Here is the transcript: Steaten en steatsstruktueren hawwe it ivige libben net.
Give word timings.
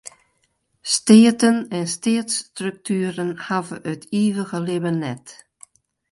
Steaten 0.93 1.57
en 1.77 1.85
steatsstruktueren 1.95 3.29
hawwe 3.47 3.77
it 3.91 4.03
ivige 4.23 4.59
libben 4.67 4.97
net. 5.05 5.25